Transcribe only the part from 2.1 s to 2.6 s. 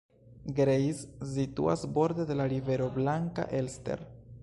de la